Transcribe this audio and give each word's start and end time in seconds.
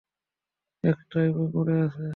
একটাই 0.83 1.27
পড়ে 1.53 1.75
আছে। 1.85 2.05